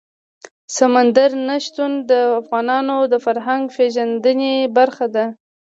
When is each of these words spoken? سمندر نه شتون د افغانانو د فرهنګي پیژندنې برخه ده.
سمندر 0.77 1.31
نه 1.47 1.55
شتون 1.65 1.91
د 2.09 2.11
افغانانو 2.41 2.95
د 3.11 3.13
فرهنګي 3.25 3.71
پیژندنې 3.77 4.53
برخه 4.77 5.05
ده. 5.15 5.25